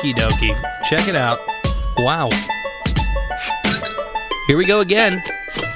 [0.00, 0.84] Okie dokie.
[0.84, 1.40] Check it out.
[1.98, 2.30] Wow.
[4.46, 5.20] Here we go again.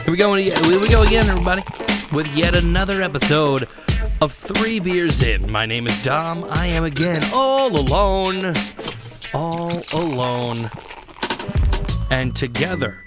[0.05, 0.33] Here we go.
[0.33, 1.63] Here we go again, everybody,
[2.11, 3.69] with yet another episode
[4.23, 5.53] of Three Beers In.
[5.53, 6.47] My name is Dom.
[6.49, 8.55] I am again all alone.
[9.35, 10.71] All alone.
[12.11, 13.05] And together.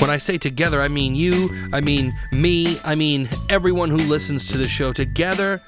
[0.00, 4.48] When I say together, I mean you, I mean me, I mean everyone who listens
[4.48, 4.92] to the show.
[4.92, 5.62] Together,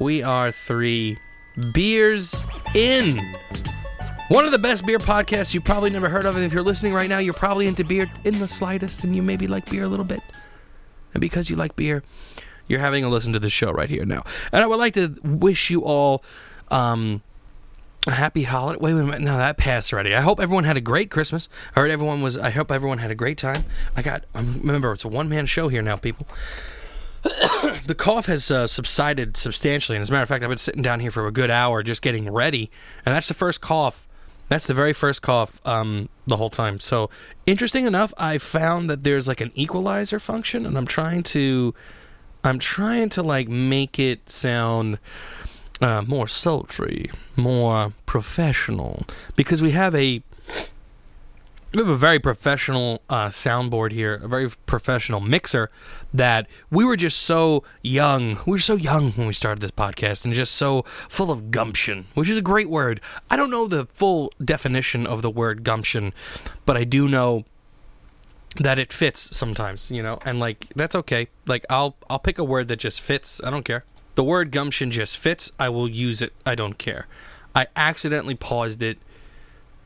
[0.00, 1.18] we are three
[1.72, 2.34] beers
[2.74, 3.36] in.
[4.32, 6.94] One of the best beer podcasts you probably never heard of, and if you're listening
[6.94, 9.88] right now, you're probably into beer in the slightest, and you maybe like beer a
[9.88, 10.22] little bit.
[11.12, 12.02] And because you like beer,
[12.66, 14.24] you're having a listen to the show right here now.
[14.50, 16.24] And I would like to wish you all
[16.70, 17.20] um,
[18.06, 18.80] a happy holiday.
[18.80, 19.20] Wait, wait minute.
[19.20, 20.14] No, that passed already.
[20.14, 21.50] I hope everyone had a great Christmas.
[21.76, 22.38] I heard everyone was.
[22.38, 23.66] I hope everyone had a great time.
[23.94, 24.24] I got.
[24.34, 26.26] Um, remember, it's a one man show here now, people.
[27.22, 30.80] the cough has uh, subsided substantially, and as a matter of fact, I've been sitting
[30.80, 32.70] down here for a good hour just getting ready,
[33.04, 34.08] and that's the first cough.
[34.52, 36.78] That's the very first cough um, the whole time.
[36.78, 37.08] So,
[37.46, 41.74] interesting enough, I found that there's like an equalizer function, and I'm trying to,
[42.44, 44.98] I'm trying to like make it sound
[45.80, 50.22] uh, more sultry, more professional, because we have a
[51.72, 55.70] we have a very professional uh, soundboard here, a very professional mixer
[56.12, 58.38] that we were just so young.
[58.46, 62.06] We were so young when we started this podcast and just so full of gumption,
[62.14, 63.00] which is a great word.
[63.30, 66.12] I don't know the full definition of the word gumption,
[66.66, 67.44] but I do know
[68.56, 71.28] that it fits sometimes, you know, and like that's okay.
[71.46, 73.40] Like I'll I'll pick a word that just fits.
[73.42, 73.84] I don't care.
[74.14, 75.50] The word gumption just fits.
[75.58, 76.34] I will use it.
[76.44, 77.06] I don't care.
[77.54, 78.98] I accidentally paused it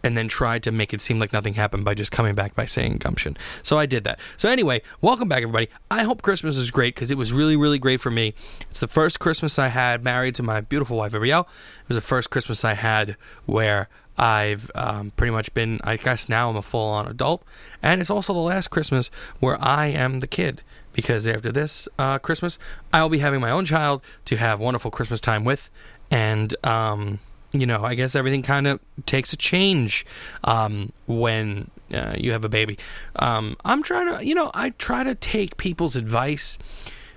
[0.06, 2.64] and then tried to make it seem like nothing happened by just coming back by
[2.64, 3.36] saying gumption.
[3.64, 4.20] So I did that.
[4.36, 5.68] So anyway, welcome back everybody.
[5.90, 8.32] I hope Christmas is great because it was really really great for me.
[8.70, 11.40] It's the first Christmas I had married to my beautiful wife Ariel.
[11.82, 13.16] It was the first Christmas I had
[13.46, 15.80] where I've um, pretty much been.
[15.82, 17.42] I guess now I'm a full on adult,
[17.82, 20.62] and it's also the last Christmas where I am the kid
[20.92, 22.60] because after this uh, Christmas,
[22.92, 25.68] I will be having my own child to have wonderful Christmas time with,
[26.12, 27.18] and um,
[27.60, 30.06] you know, I guess everything kind of takes a change
[30.44, 32.78] um, when uh, you have a baby.
[33.16, 36.58] Um, I'm trying to, you know, I try to take people's advice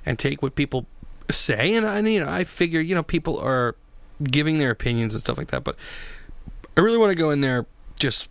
[0.06, 0.86] and take what people
[1.32, 3.76] say, and, and you know, I figure, you know, people are
[4.24, 5.76] giving their opinions and stuff like that, but
[6.76, 7.66] I really want to go in there
[8.00, 8.30] just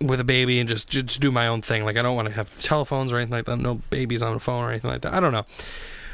[0.00, 1.84] with a baby and just just do my own thing.
[1.84, 3.56] Like I don't want to have telephones or anything like that.
[3.58, 5.14] No babies on the phone or anything like that.
[5.14, 5.46] I don't know.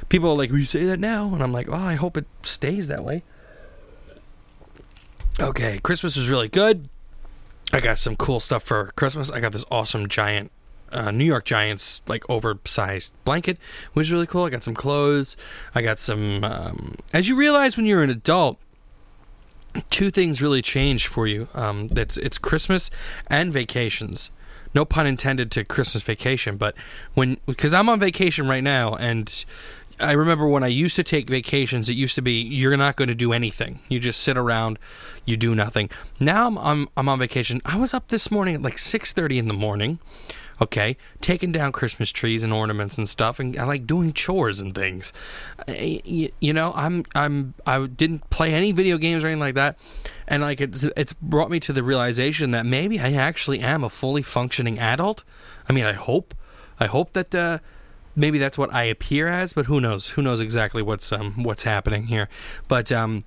[0.09, 2.27] People are like, "Will you say that now?" And I'm like, "Oh, I hope it
[2.43, 3.23] stays that way."
[5.41, 6.91] Okay, Christmas was really good.
[7.73, 9.31] I got some cool stuff for Christmas.
[9.31, 10.51] I got this awesome giant
[10.93, 13.57] uh, New York Giants like oversized blanket,
[13.95, 14.45] which is really cool.
[14.45, 15.39] I got some clothes.
[15.75, 16.45] I got some.
[16.45, 18.59] Um, as you realize when you're an adult,
[19.89, 21.49] two things really change for you.
[21.55, 22.91] Um, that's it's Christmas
[23.29, 24.31] and vacations.
[24.75, 26.75] No pun intended to Christmas vacation, but
[27.15, 29.45] when because I'm on vacation right now, and
[30.01, 33.09] I remember when I used to take vacations, it used to be you're not going
[33.09, 33.81] to do anything.
[33.89, 34.79] You just sit around,
[35.25, 35.91] you do nothing.
[36.19, 37.61] Now I'm I'm, I'm on vacation.
[37.65, 39.99] I was up this morning at like 6:30 in the morning.
[40.63, 44.75] Okay, taking down Christmas trees and ornaments and stuff, and I like doing chores and
[44.75, 45.11] things.
[45.67, 49.55] I, you, you know, I'm I'm I didn't play any video games or anything like
[49.55, 49.79] that,
[50.29, 53.89] and like it's it's brought me to the realization that maybe I actually am a
[53.89, 55.25] fully functioning adult.
[55.67, 56.35] I mean, I hope,
[56.79, 57.35] I hope that.
[57.35, 57.59] Uh,
[58.17, 60.11] maybe that's what I appear as, but who knows?
[60.11, 62.29] Who knows exactly what's um what's happening here?
[62.69, 63.25] But um,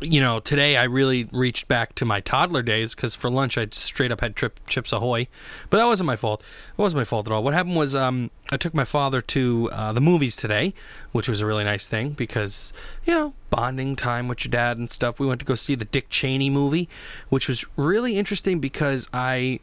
[0.00, 3.66] you know, today I really reached back to my toddler days because for lunch I
[3.72, 5.26] straight up had trip Chips Ahoy,
[5.70, 6.42] but that wasn't my fault.
[6.76, 7.42] It wasn't my fault at all.
[7.42, 10.74] What happened was um, I took my father to uh, the movies today,
[11.10, 12.72] which was a really nice thing because
[13.04, 15.18] you know bonding time with your dad and stuff.
[15.18, 16.88] We went to go see the Dick Cheney movie,
[17.28, 19.60] which was really interesting because I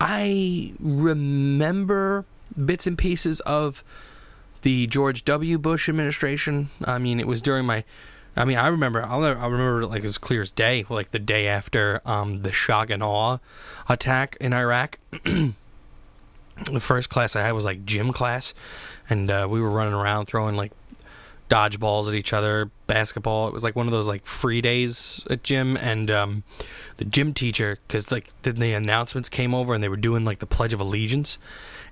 [0.00, 2.26] I remember
[2.62, 3.84] bits and pieces of
[4.62, 5.58] the George W.
[5.58, 6.70] Bush administration.
[6.84, 7.84] I mean, it was during my.
[8.36, 9.04] I mean, I remember.
[9.04, 12.52] I'll, I remember it like as clear as day, like the day after um, the
[12.52, 13.38] shock and awe
[13.88, 14.98] attack in Iraq.
[15.24, 18.54] the first class I had was like gym class,
[19.08, 20.72] and uh, we were running around throwing like
[21.50, 23.48] dodgeballs at each other, basketball.
[23.48, 26.44] It was like one of those like free days at gym, and um,
[26.96, 30.38] the gym teacher, because like then the announcements came over and they were doing like
[30.38, 31.38] the Pledge of Allegiance,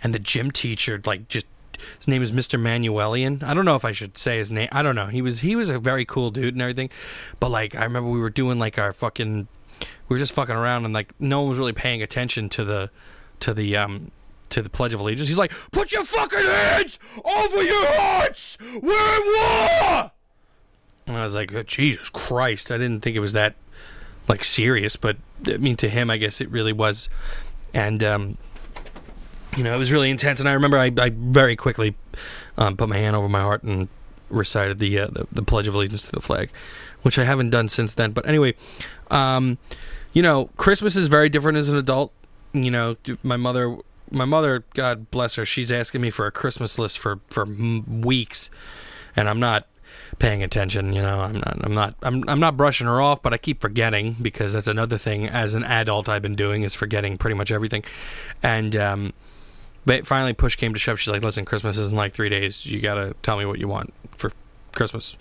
[0.02, 1.46] and the gym teacher like just
[1.99, 2.60] his name is Mr.
[2.60, 3.43] Manuelian.
[3.43, 4.69] I don't know if I should say his name.
[4.72, 5.06] I don't know.
[5.06, 6.90] He was he was a very cool dude and everything,
[7.40, 9.49] but like I remember we were doing like our fucking,
[10.08, 12.90] we were just fucking around and like no one was really paying attention to the,
[13.40, 14.10] to the um
[14.50, 15.28] to the Pledge of Allegiance.
[15.28, 18.58] He's like, "Put your fucking hands over your hearts.
[18.60, 20.12] We're in war."
[21.06, 23.55] And I was like, oh, "Jesus Christ!" I didn't think it was that
[24.28, 25.16] like serious, but
[25.46, 27.08] I mean to him, I guess it really was,
[27.75, 28.38] and um,
[29.56, 30.40] you know, it was really intense.
[30.40, 31.94] And I remember I, I very quickly
[32.56, 33.88] um, put my hand over my heart and
[34.31, 36.50] recited the, uh, the, the Pledge of Allegiance to the flag,
[37.02, 38.12] which I haven't done since then.
[38.12, 38.54] But anyway,
[39.10, 39.58] um,
[40.12, 42.12] you know, Christmas is very different as an adult.
[42.52, 43.78] You know, my mother,
[44.10, 48.50] my mother, God bless her, she's asking me for a Christmas list for for weeks,
[49.16, 49.66] and I'm not
[50.19, 50.93] paying attention.
[50.93, 53.62] You know, I'm not, I'm not, I'm, I'm not brushing her off, but I keep
[53.62, 57.50] forgetting because that's another thing as an adult I've been doing is forgetting pretty much
[57.50, 57.84] everything,
[58.43, 59.12] and um,
[59.84, 61.00] but finally, push came to shove.
[61.00, 62.67] She's like, "Listen, Christmas is in like three days.
[62.67, 64.31] You gotta tell me what you want for
[64.73, 65.17] Christmas,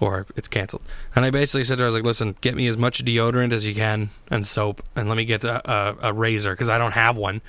[0.00, 0.82] or it's canceled."
[1.14, 3.52] And I basically said to her, "I was like, listen, get me as much deodorant
[3.52, 6.78] as you can and soap, and let me get a, a, a razor because I
[6.78, 7.40] don't have one."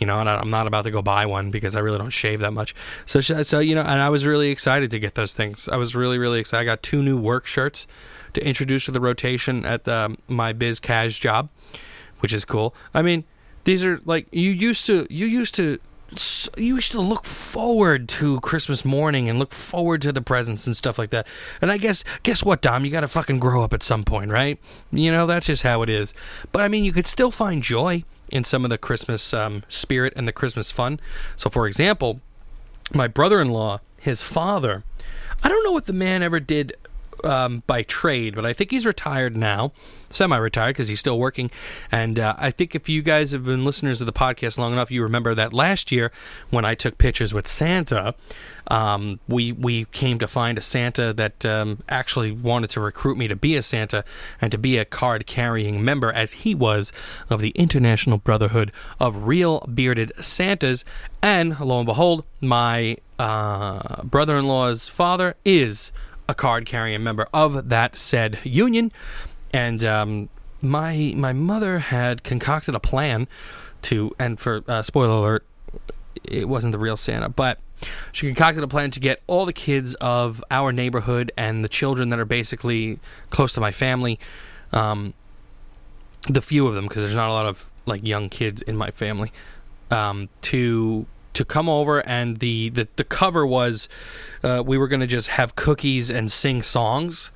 [0.00, 2.40] You know, and I'm not about to go buy one because I really don't shave
[2.40, 2.74] that much.
[3.06, 5.68] So, so you know, and I was really excited to get those things.
[5.68, 6.62] I was really, really excited.
[6.62, 7.86] I got two new work shirts
[8.32, 11.48] to introduce to the rotation at the, my biz cash job,
[12.18, 12.74] which is cool.
[12.92, 13.22] I mean,
[13.62, 15.06] these are like you used to.
[15.08, 15.78] You used to
[16.56, 20.76] you used to look forward to Christmas morning and look forward to the presents and
[20.76, 21.26] stuff like that.
[21.60, 24.30] And I guess guess what, Dom, you got to fucking grow up at some point,
[24.30, 24.58] right?
[24.92, 26.14] You know, that's just how it is.
[26.52, 30.12] But I mean, you could still find joy in some of the Christmas um, spirit
[30.16, 31.00] and the Christmas fun.
[31.36, 32.20] So, for example,
[32.92, 34.84] my brother-in-law, his father,
[35.42, 36.74] I don't know what the man ever did
[37.24, 39.72] um, by trade, but I think he's retired now,
[40.10, 41.50] semi-retired because he's still working.
[41.90, 44.90] And uh, I think if you guys have been listeners of the podcast long enough,
[44.90, 46.12] you remember that last year
[46.50, 48.14] when I took pictures with Santa,
[48.68, 53.28] um, we we came to find a Santa that um, actually wanted to recruit me
[53.28, 54.04] to be a Santa
[54.40, 56.92] and to be a card-carrying member, as he was
[57.28, 60.84] of the International Brotherhood of Real Bearded Santas.
[61.20, 65.92] And lo and behold, my uh, brother-in-law's father is
[66.28, 68.92] a card carrying member of that said union.
[69.52, 70.28] And um,
[70.60, 73.28] my my mother had concocted a plan
[73.82, 75.44] to, and for uh, spoiler alert,
[76.24, 77.58] it wasn't the real Santa, but
[78.12, 82.08] she concocted a plan to get all the kids of our neighborhood and the children
[82.10, 82.98] that are basically
[83.30, 84.18] close to my family,
[84.72, 85.12] um,
[86.28, 88.90] the few of them, because there's not a lot of like young kids in my
[88.90, 89.32] family,
[89.90, 91.04] um, to
[91.34, 93.88] to come over and the the, the cover was
[94.42, 97.30] uh, we were going to just have cookies and sing songs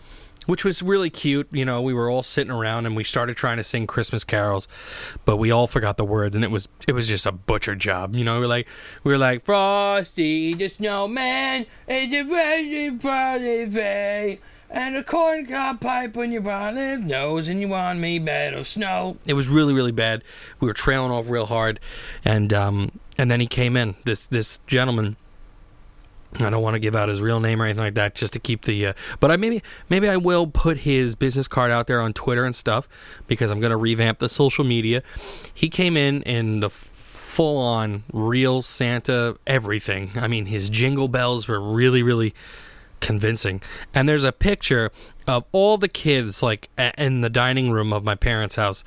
[0.48, 1.46] which was really cute.
[1.52, 4.66] You know, we were all sitting around and we started trying to sing Christmas carols,
[5.26, 8.16] but we all forgot the words and it was it was just a butcher job.
[8.16, 8.66] You know, we were like
[9.04, 14.38] we were like Frosty the Snowman is a very Friday
[14.70, 18.66] and a corn cob pipe on your bonnet nose and you want me bed of
[18.66, 19.18] snow.
[19.26, 20.24] It was really really bad.
[20.60, 21.78] We were trailing off real hard,
[22.24, 23.96] and um, and then he came in.
[24.04, 25.16] This this gentleman.
[26.40, 28.38] I don't want to give out his real name or anything like that, just to
[28.38, 28.88] keep the.
[28.88, 32.44] Uh, but I maybe maybe I will put his business card out there on Twitter
[32.44, 32.88] and stuff
[33.26, 35.02] because I'm going to revamp the social media.
[35.52, 40.12] He came in in the full on real Santa everything.
[40.16, 42.34] I mean, his jingle bells were really really
[43.00, 43.62] convincing.
[43.94, 44.90] And there's a picture
[45.26, 48.84] of all the kids like in the dining room of my parents' house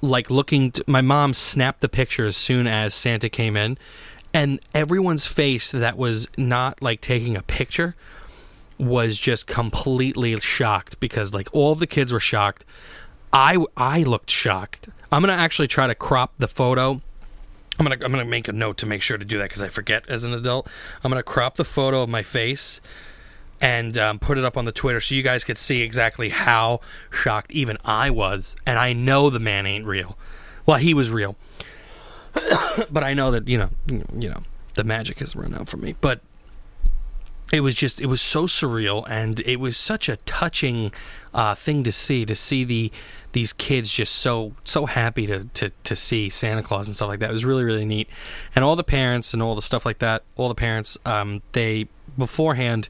[0.00, 3.78] like looking to, my mom snapped the picture as soon as Santa came in
[4.34, 7.94] and everyone's face that was not like taking a picture
[8.78, 12.64] was just completely shocked because like all the kids were shocked.
[13.32, 14.88] I I looked shocked.
[15.10, 17.00] I'm going to actually try to crop the photo.
[17.78, 19.50] I'm going to I'm going to make a note to make sure to do that
[19.50, 20.68] cuz I forget as an adult.
[21.02, 22.80] I'm going to crop the photo of my face
[23.60, 26.80] and um, put it up on the Twitter so you guys could see exactly how
[27.10, 28.56] shocked even I was.
[28.66, 30.18] And I know the man ain't real.
[30.66, 31.36] Well, he was real,
[32.90, 34.42] but I know that you know, you know,
[34.74, 35.94] the magic has run out for me.
[36.00, 36.20] But
[37.52, 40.92] it was just, it was so surreal, and it was such a touching
[41.32, 42.24] uh, thing to see.
[42.26, 42.90] To see the
[43.32, 47.20] these kids just so so happy to, to to see Santa Claus and stuff like
[47.20, 47.28] that.
[47.28, 48.08] It was really really neat,
[48.54, 50.24] and all the parents and all the stuff like that.
[50.36, 51.86] All the parents, um, they
[52.18, 52.88] beforehand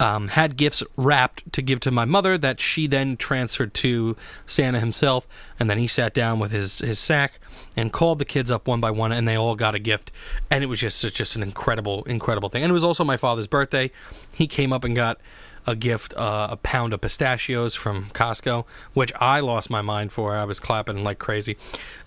[0.00, 4.16] um, had gifts wrapped to give to my mother that she then transferred to
[4.46, 5.28] Santa himself.
[5.60, 7.38] And then he sat down with his, his sack
[7.76, 10.10] and called the kids up one by one, and they all got a gift.
[10.50, 12.62] And it was just just an incredible, incredible thing.
[12.64, 13.90] And it was also my father's birthday.
[14.32, 15.20] He came up and got
[15.66, 18.64] a gift, uh, a pound of pistachios from Costco,
[18.94, 20.34] which I lost my mind for.
[20.34, 21.58] I was clapping like crazy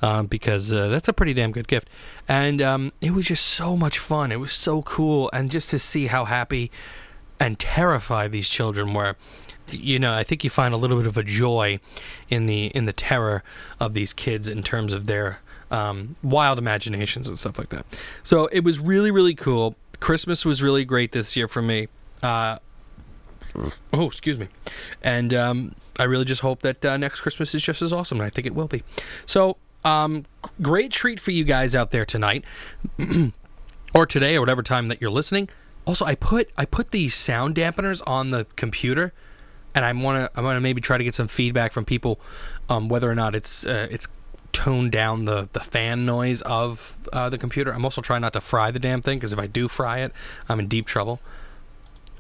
[0.01, 1.87] uh, because uh, that's a pretty damn good gift.
[2.27, 4.31] And um, it was just so much fun.
[4.31, 5.29] It was so cool.
[5.31, 6.71] And just to see how happy
[7.39, 9.15] and terrify these children where
[9.69, 11.79] you know i think you find a little bit of a joy
[12.29, 13.43] in the in the terror
[13.79, 15.39] of these kids in terms of their
[15.71, 17.85] um, wild imaginations and stuff like that
[18.23, 21.87] so it was really really cool christmas was really great this year for me
[22.21, 22.59] uh,
[23.93, 24.47] oh excuse me
[25.01, 28.25] and um, I really just hope that uh, next Christmas is just as awesome, and
[28.25, 28.83] I think it will be.
[29.25, 30.25] So, um,
[30.61, 32.45] great treat for you guys out there tonight,
[33.95, 35.49] or today, or whatever time that you're listening.
[35.85, 39.13] Also, I put I put these sound dampeners on the computer,
[39.75, 42.19] and I want to I want to maybe try to get some feedback from people,
[42.69, 44.07] um, whether or not it's uh, it's
[44.53, 47.73] toned down the the fan noise of uh, the computer.
[47.73, 50.13] I'm also trying not to fry the damn thing because if I do fry it,
[50.47, 51.19] I'm in deep trouble.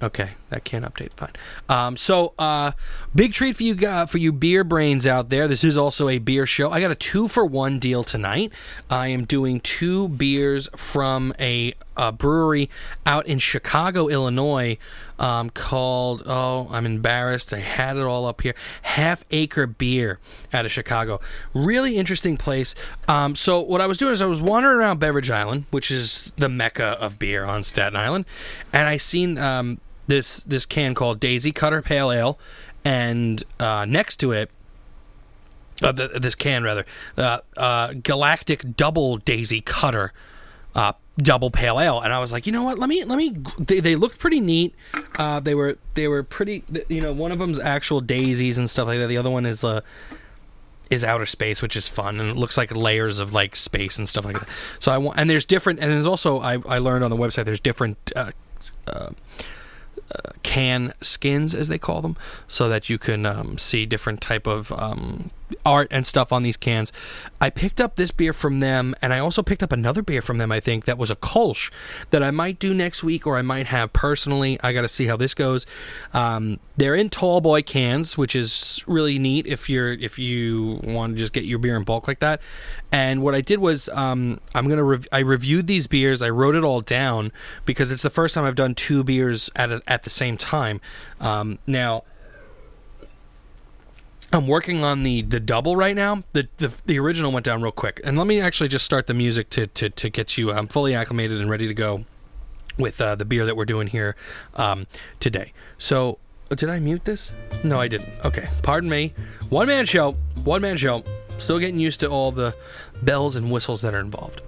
[0.03, 1.13] Okay, that can't update.
[1.13, 1.31] Fine.
[1.69, 2.73] Um, so, uh,
[3.15, 5.47] big treat for you uh, for you beer brains out there.
[5.47, 6.69] This is also a beer show.
[6.71, 8.51] I got a two for one deal tonight.
[8.89, 12.69] I am doing two beers from a, a brewery
[13.05, 14.77] out in Chicago, Illinois,
[15.19, 17.53] um, called Oh, I'm embarrassed.
[17.53, 18.55] I had it all up here.
[18.81, 20.19] Half Acre Beer
[20.51, 21.19] out of Chicago.
[21.53, 22.75] Really interesting place.
[23.07, 26.31] Um, so, what I was doing is I was wandering around Beverage Island, which is
[26.37, 28.25] the mecca of beer on Staten Island,
[28.71, 29.37] and I seen.
[29.37, 32.39] Um, this this can called Daisy Cutter Pale Ale,
[32.83, 34.49] and uh, next to it,
[35.81, 36.85] uh, th- this can rather,
[37.17, 40.13] uh, uh, Galactic Double Daisy Cutter.
[41.17, 42.01] Uh, double pale ale.
[42.01, 42.79] And i was like you know what?
[42.79, 44.75] Let me let me they, they looked pretty neat.
[45.17, 48.87] Uh, they were they were pretty you know one of them's actual daisies and stuff
[48.87, 49.07] like that.
[49.07, 49.81] The other one is uh
[50.89, 52.19] is outer space which is fun.
[52.19, 54.47] And it looks like layers of like space and stuff like that.
[54.79, 57.45] So i want and there's different and there's also i, I learned on the website
[57.45, 58.31] there's different uh,
[58.87, 59.09] uh,
[60.43, 62.17] can skins as they call them
[62.47, 65.31] so that you can um, see different type of um,
[65.65, 66.91] art and stuff on these cans.
[67.39, 70.37] I picked up this beer from them and i also picked up another beer from
[70.37, 71.71] them i think that was a kolsch
[72.09, 74.59] that i might do next week or i might have personally.
[74.63, 75.65] I gotta see how this goes.
[76.13, 81.13] Um, they're in tall boy cans which is really neat if you're if you want
[81.13, 82.41] to just get your beer in bulk like that.
[82.91, 86.21] And what i did was um, i'm gonna rev- i reviewed these beers.
[86.21, 87.31] I wrote it all down
[87.65, 90.79] because it's the first time i've done two beers at, a, at the same time.
[91.19, 92.03] Um, now
[94.33, 96.23] I'm working on the the double right now.
[96.33, 99.13] The, the the original went down real quick, and let me actually just start the
[99.13, 102.05] music to to to get you um, fully acclimated and ready to go
[102.79, 104.15] with uh, the beer that we're doing here
[104.55, 104.87] um,
[105.19, 105.53] today.
[105.77, 106.17] So,
[106.49, 107.31] did I mute this?
[107.63, 108.09] No, I didn't.
[108.25, 109.13] Okay, pardon me.
[109.49, 110.13] One man show.
[110.43, 111.03] One man show.
[111.37, 112.55] Still getting used to all the
[113.03, 114.41] bells and whistles that are involved.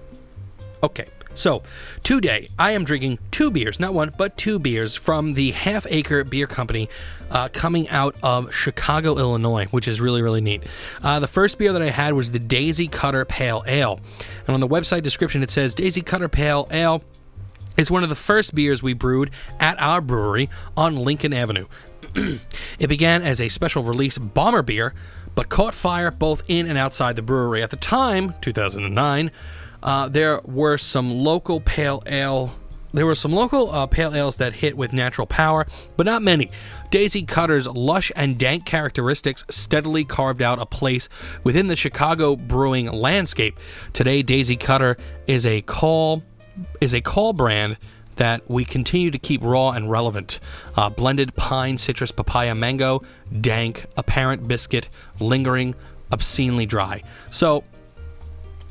[0.82, 1.06] Okay.
[1.36, 1.63] So,
[2.01, 6.24] today I am drinking two beers, not one, but two beers from the Half Acre
[6.24, 6.89] Beer Company
[7.30, 10.63] uh, coming out of Chicago, Illinois, which is really, really neat.
[11.04, 14.00] Uh, the first beer that I had was the Daisy Cutter Pale Ale.
[14.48, 17.04] And on the website description, it says Daisy Cutter Pale Ale
[17.75, 21.65] is one of the first beers we brewed at our brewery on Lincoln Avenue.
[22.80, 24.94] it began as a special release bomber beer,
[25.36, 27.62] but caught fire both in and outside the brewery.
[27.62, 29.32] At the time, 2009,
[29.86, 32.54] uh, there were some local pale ale.
[32.92, 36.50] There were some local uh, pale ales that hit with natural power, but not many.
[36.89, 41.08] Daisy Cutter's lush and dank characteristics steadily carved out a place
[41.44, 43.60] within the Chicago brewing landscape.
[43.94, 46.24] Today, Daisy Cutter is a call
[46.82, 47.77] is a call brand
[48.15, 50.39] that we continue to keep raw and relevant.
[50.75, 53.01] Uh, blended pine, citrus, papaya, mango,
[53.42, 54.89] dank, apparent biscuit,
[55.20, 55.75] lingering,
[56.12, 57.04] obscenely dry.
[57.30, 57.63] So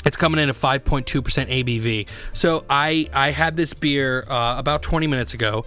[0.04, 2.06] it's coming in at 5.2% ABV.
[2.32, 5.64] So I I had this beer uh, about 20 minutes ago,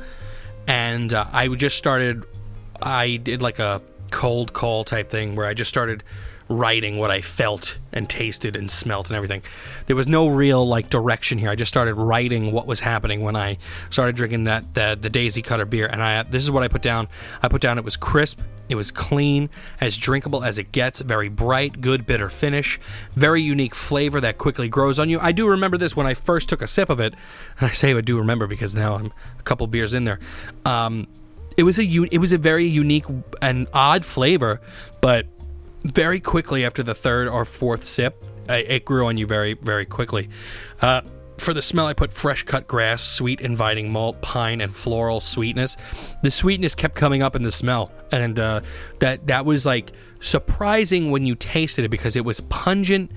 [0.68, 2.24] and uh, I just started.
[2.82, 6.04] I did like a cold call type thing where I just started
[6.50, 9.42] writing what I felt and tasted and smelt and everything.
[9.88, 11.50] There was no real like direction here.
[11.50, 13.58] I just started writing what was happening when I
[13.90, 15.88] started drinking that the, the Daisy Cutter beer.
[15.88, 17.08] And I this is what I put down.
[17.42, 18.40] I put down it was crisp,
[18.70, 19.50] it was clean,
[19.82, 22.80] as drinkable as it gets, very bright, good bitter finish,
[23.12, 25.20] very unique flavor that quickly grows on you.
[25.20, 27.14] I do remember this when I first took a sip of it,
[27.60, 30.20] and I say I do remember because now I'm a couple beers in there.
[30.66, 31.08] Um,
[31.58, 33.06] it was a it was a very unique
[33.42, 34.62] and odd flavor,
[35.02, 35.26] but
[35.88, 40.30] very quickly after the third or fourth sip, it grew on you very, very quickly.
[40.82, 41.02] Uh,
[41.38, 45.78] for the smell, I put fresh cut grass, sweet, inviting malt, pine, and floral sweetness.
[46.24, 48.62] The sweetness kept coming up in the smell, and uh,
[49.00, 53.12] that that was like surprising when you tasted it because it was pungent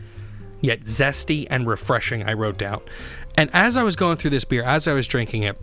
[0.60, 2.22] yet zesty and refreshing.
[2.28, 2.82] I wrote down,
[3.36, 5.58] and as I was going through this beer, as I was drinking it,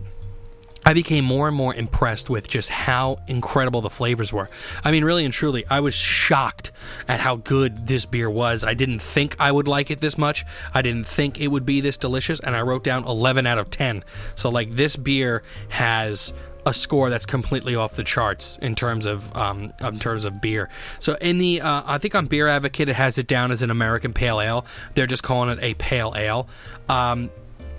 [0.88, 4.48] I became more and more impressed with just how incredible the flavors were.
[4.82, 6.72] I mean, really and truly, I was shocked
[7.06, 8.64] at how good this beer was.
[8.64, 10.46] I didn't think I would like it this much.
[10.72, 13.68] I didn't think it would be this delicious, and I wrote down 11 out of
[13.68, 14.02] 10.
[14.34, 16.32] So, like, this beer has
[16.64, 20.70] a score that's completely off the charts in terms of um, in terms of beer.
[21.00, 23.70] So in the uh, I think on Beer Advocate it has it down as an
[23.70, 24.66] American Pale Ale.
[24.94, 26.48] They're just calling it a Pale Ale.
[26.88, 27.30] Um,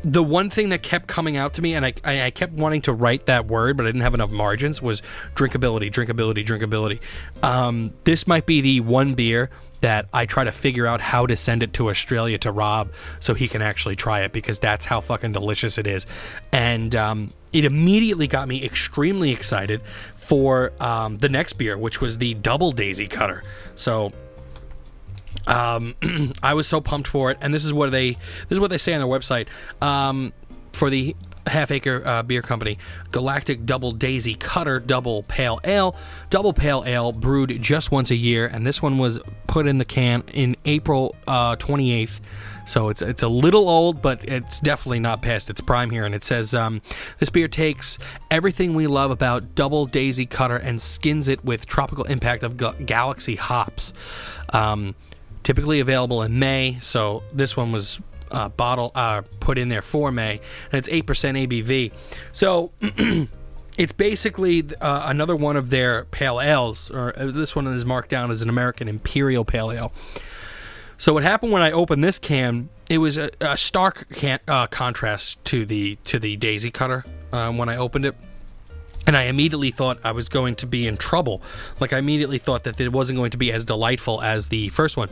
[0.04, 2.94] the one thing that kept coming out to me, and I, I, kept wanting to
[2.94, 5.02] write that word, but I didn't have enough margins, was
[5.36, 7.00] drinkability, drinkability, drinkability.
[7.44, 9.50] Um, this might be the one beer
[9.82, 13.34] that I try to figure out how to send it to Australia to Rob so
[13.34, 16.06] he can actually try it because that's how fucking delicious it is.
[16.52, 19.82] And um, it immediately got me extremely excited
[20.18, 23.42] for um, the next beer, which was the Double Daisy Cutter.
[23.76, 24.12] So
[25.48, 25.96] um,
[26.44, 28.78] I was so pumped for it, and this is what they this is what they
[28.78, 29.48] say on their website
[29.82, 30.34] um,
[30.74, 31.16] for the
[31.48, 32.78] Half Acre uh, Beer Company
[33.12, 35.96] Galactic Double Daisy Cutter Double Pale Ale.
[36.30, 39.86] Double Pale Ale brewed just once a year, and this one was put in the
[39.86, 42.20] can in April uh, 28th.
[42.66, 46.06] So it's it's a little old, but it's definitely not past its prime here.
[46.06, 46.82] And it says um,
[47.18, 47.98] this beer takes
[48.30, 52.76] everything we love about Double Daisy Cutter and skins it with tropical impact of ga-
[52.86, 53.92] Galaxy hops.
[54.54, 54.94] Um,
[55.50, 56.78] typically available in May.
[56.80, 60.34] So this one was uh, bottle uh, put in there for May,
[60.72, 61.92] and it's eight percent ABV.
[62.32, 62.72] So.
[63.78, 68.10] it's basically uh, another one of their pale ales, or uh, this one is marked
[68.10, 69.94] down as an American Imperial Pale Ale.
[70.98, 72.68] So what happened when I opened this can?
[72.90, 77.58] It was a, a stark can, uh, contrast to the to the Daisy Cutter um,
[77.58, 78.16] when I opened it
[79.10, 81.42] and I immediately thought I was going to be in trouble.
[81.80, 84.98] Like I immediately thought that it wasn't going to be as delightful as the first
[84.98, 85.10] one,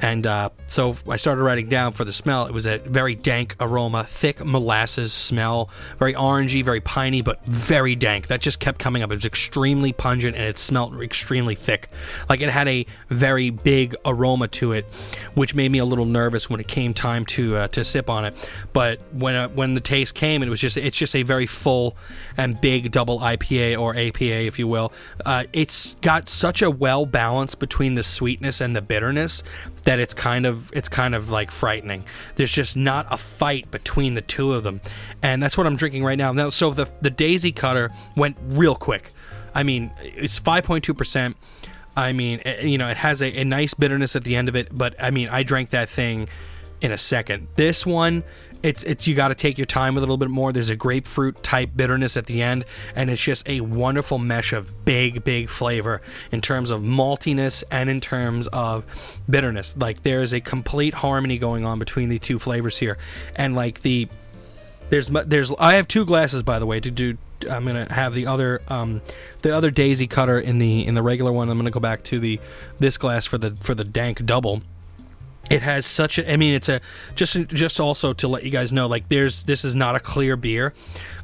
[0.00, 2.46] and uh, so I started writing down for the smell.
[2.46, 7.96] It was a very dank aroma, thick molasses smell, very orangey, very piney, but very
[7.96, 8.28] dank.
[8.28, 9.10] That just kept coming up.
[9.10, 11.88] It was extremely pungent and it smelled extremely thick.
[12.28, 14.84] Like it had a very big aroma to it,
[15.34, 18.24] which made me a little nervous when it came time to uh, to sip on
[18.24, 18.34] it.
[18.72, 21.96] But when uh, when the taste came, it was just it's just a very full
[22.36, 24.92] and big double IPA or APA, if you will.
[25.24, 29.42] Uh, it's got such a well balance between the sweetness and the bitterness
[29.84, 32.04] that it's kind of it's kind of like frightening.
[32.36, 34.80] There's just not a fight between the two of them,
[35.22, 36.32] and that's what I'm drinking right now.
[36.32, 39.10] Now, so the the Daisy Cutter went real quick.
[39.54, 41.36] I mean, it's 5.2 percent.
[41.96, 44.56] I mean, eh, you know, it has a, a nice bitterness at the end of
[44.56, 46.28] it, but I mean, I drank that thing
[46.80, 47.48] in a second.
[47.56, 48.24] This one
[48.62, 50.52] it's it's you got to take your time with a little bit more.
[50.52, 54.84] There's a grapefruit type bitterness at the end, and it's just a wonderful mesh of
[54.84, 58.84] big, big flavor in terms of maltiness and in terms of
[59.28, 59.76] bitterness.
[59.76, 62.98] Like there's a complete harmony going on between the two flavors here,
[63.36, 64.08] and like the
[64.90, 67.16] there's there's I have two glasses by the way to do.
[67.50, 69.02] I'm gonna have the other um,
[69.42, 71.48] the other daisy cutter in the in the regular one.
[71.48, 72.38] I'm gonna go back to the
[72.78, 74.62] this glass for the for the dank double
[75.52, 76.80] it has such a i mean it's a
[77.14, 80.34] just just also to let you guys know like there's this is not a clear
[80.34, 80.72] beer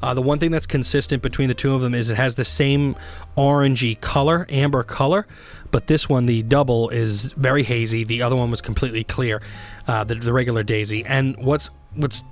[0.03, 2.45] uh, the one thing that's consistent between the two of them is it has the
[2.45, 2.95] same
[3.37, 5.27] orangey color amber color
[5.71, 9.41] but this one the double is very hazy the other one was completely clear
[9.87, 12.23] uh, the, the regular daisy and what's what's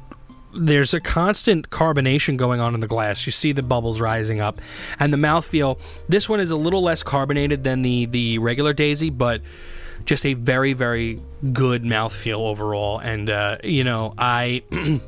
[0.58, 3.26] there's a constant carbonation going on in the glass.
[3.26, 4.56] You see the bubbles rising up,
[4.98, 5.78] and the mouthfeel.
[6.08, 9.42] This one is a little less carbonated than the the regular Daisy, but
[10.04, 11.18] just a very very
[11.52, 12.98] good mouthfeel overall.
[12.98, 14.62] And uh, you know, I.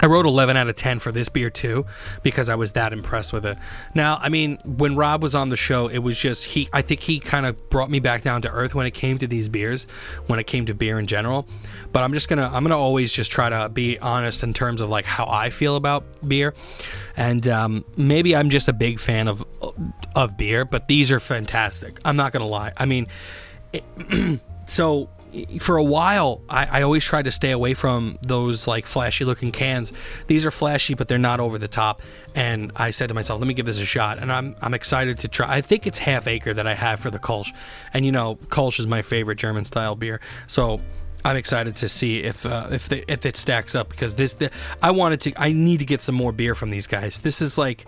[0.00, 1.86] I wrote 11 out of 10 for this beer too
[2.22, 3.56] because I was that impressed with it.
[3.94, 7.00] Now, I mean, when Rob was on the show, it was just he I think
[7.00, 9.86] he kind of brought me back down to earth when it came to these beers,
[10.26, 11.46] when it came to beer in general.
[11.92, 14.52] But I'm just going to I'm going to always just try to be honest in
[14.52, 16.54] terms of like how I feel about beer.
[17.16, 19.44] And um, maybe I'm just a big fan of
[20.16, 21.98] of beer, but these are fantastic.
[22.04, 22.72] I'm not going to lie.
[22.76, 23.06] I mean,
[24.66, 25.08] so
[25.58, 29.50] for a while I, I, always tried to stay away from those like flashy looking
[29.50, 29.92] cans.
[30.28, 32.02] These are flashy but they're not over the top.
[32.36, 34.18] And i said to myself let me give this a shot.
[34.18, 35.52] And i'm i'm excited to try.
[35.52, 37.50] I think it's half acre that i have for the kolsch.
[37.92, 40.20] And you know kolsch is my favorite german style beer.
[40.46, 40.80] So
[41.24, 44.50] I'm excited to see if uh, if if it stacks up because this the,
[44.82, 47.20] I wanted to I need to get some more beer from these guys.
[47.20, 47.86] This is like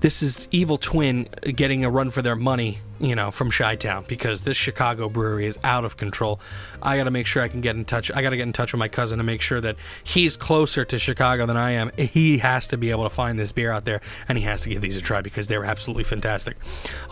[0.00, 4.04] this is Evil Twin getting a run for their money, you know, from Chi Town
[4.08, 6.40] because this Chicago brewery is out of control.
[6.82, 8.10] I got to make sure I can get in touch.
[8.14, 10.84] I got to get in touch with my cousin to make sure that he's closer
[10.86, 11.90] to Chicago than I am.
[11.96, 14.70] He has to be able to find this beer out there and he has to
[14.70, 16.56] give these a try because they're absolutely fantastic.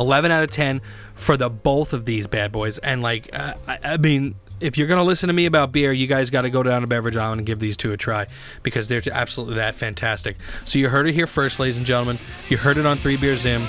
[0.01, 0.81] 11 out of 10
[1.15, 2.79] for the both of these bad boys.
[2.79, 5.93] And, like, uh, I, I mean, if you're going to listen to me about beer,
[5.93, 8.27] you guys got to go down to Beverage Island and give these two a try
[8.63, 10.37] because they're absolutely that fantastic.
[10.65, 12.19] So you heard it here first, ladies and gentlemen.
[12.49, 13.61] You heard it on Three Beers In.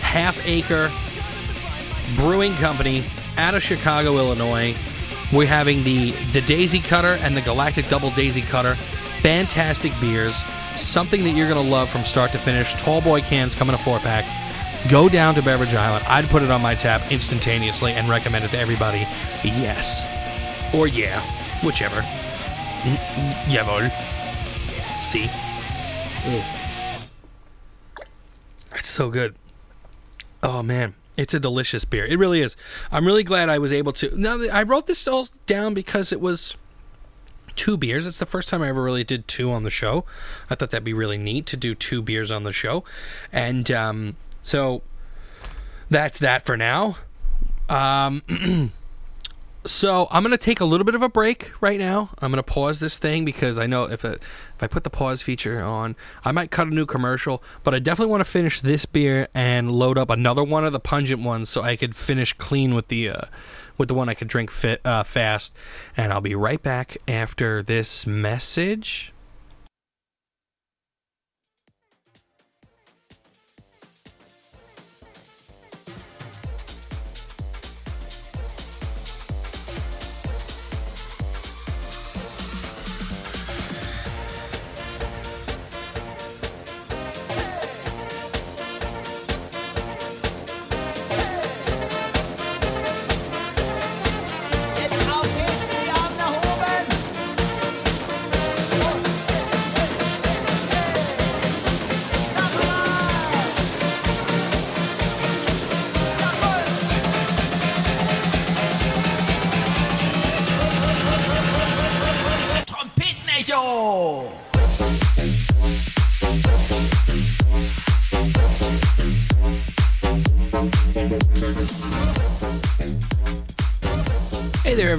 [0.00, 0.90] Half Acre
[2.16, 3.04] Brewing Company
[3.38, 4.76] out of Chicago, Illinois.
[5.32, 8.74] We're having the the Daisy Cutter and the Galactic Double Daisy Cutter.
[9.22, 10.36] Fantastic beers.
[10.76, 12.74] Something that you're going to love from start to finish.
[12.74, 14.24] Tall boy cans come in a four pack
[14.88, 16.04] Go down to Beverage Island.
[16.08, 19.06] I'd put it on my tap instantaneously and recommend it to everybody.
[19.44, 20.04] Yes.
[20.74, 21.20] Or yeah.
[21.64, 22.00] Whichever.
[23.48, 23.90] Jawohl.
[25.02, 25.30] See?
[28.74, 29.36] It's so good.
[30.42, 32.04] Oh man, it's a delicious beer.
[32.04, 32.56] It really is.
[32.90, 34.18] I'm really glad I was able to.
[34.18, 36.56] Now I wrote this all down because it was
[37.54, 38.06] two beers.
[38.06, 40.04] It's the first time I ever really did two on the show.
[40.50, 42.82] I thought that'd be really neat to do two beers on the show,
[43.32, 44.82] and um, so
[45.88, 46.96] that's that for now.
[47.68, 48.22] Um,
[49.66, 52.10] so I'm gonna take a little bit of a break right now.
[52.20, 54.20] I'm gonna pause this thing because I know if if
[54.60, 57.42] I put the pause feature on, I might cut a new commercial.
[57.62, 60.80] But I definitely want to finish this beer and load up another one of the
[60.80, 63.20] pungent ones so I could finish clean with the uh,
[63.78, 65.54] with the one I could drink fit, uh, fast.
[65.96, 69.12] And I'll be right back after this message.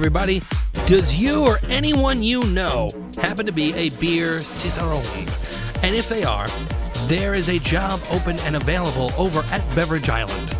[0.04, 0.42] Everybody.
[0.86, 5.00] Does you or anyone you know happen to be a beer cicerone?
[5.82, 6.46] And if they are,
[7.06, 10.52] there is a job open and available over at Beverage Island,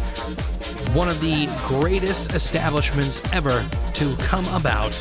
[0.97, 4.95] one of the greatest establishments ever to come about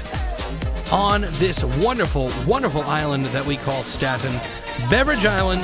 [0.92, 4.34] on this wonderful, wonderful island that we call Staten.
[4.90, 5.62] Beverage Island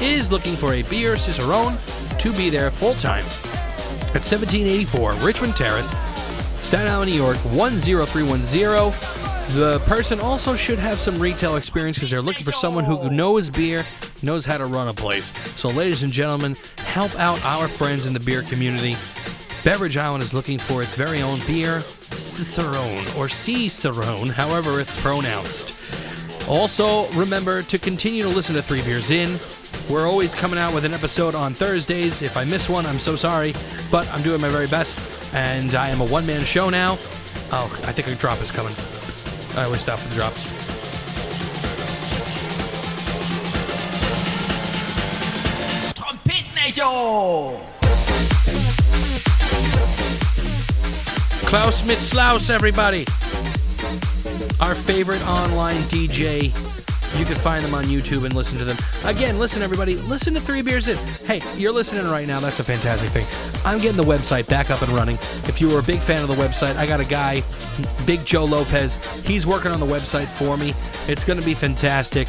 [0.00, 1.76] is looking for a beer cicerone
[2.20, 3.24] to be there full time
[4.14, 5.92] at 1784 Richmond Terrace,
[6.70, 9.58] Staten Island, New York 10310.
[9.58, 13.50] The person also should have some retail experience because they're looking for someone who knows
[13.50, 13.82] beer,
[14.22, 15.32] knows how to run a place.
[15.56, 18.92] So, ladies and gentlemen, help out our friends in the beer community.
[19.64, 25.76] Beverage Island is looking for its very own beer cicerone or cicerone, however it's pronounced.
[26.48, 29.40] Also, remember to continue to listen to Three Beers In.
[29.92, 32.22] We're always coming out with an episode on Thursdays.
[32.22, 33.54] If I miss one, I'm so sorry,
[33.90, 35.09] but I'm doing my very best.
[35.32, 36.92] And I am a one man show now.
[37.52, 38.74] Oh, I think a drop is coming.
[39.56, 40.60] I always stop for the drops.
[51.50, 53.04] Klaus Mitzlaus, everybody.
[54.60, 56.69] Our favorite online DJ.
[57.16, 58.76] You can find them on YouTube and listen to them.
[59.04, 59.96] Again, listen, everybody.
[59.96, 60.96] Listen to Three Beers In.
[61.26, 62.38] Hey, you're listening right now.
[62.38, 63.26] That's a fantastic thing.
[63.64, 65.16] I'm getting the website back up and running.
[65.44, 67.42] If you were a big fan of the website, I got a guy,
[68.06, 68.96] Big Joe Lopez.
[69.26, 70.72] He's working on the website for me.
[71.08, 72.28] It's going to be fantastic.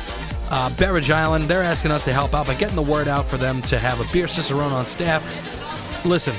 [0.50, 3.38] Uh, Beverage Island, they're asking us to help out by getting the word out for
[3.38, 5.24] them to have a beer cicerone on staff.
[6.06, 6.34] Listen,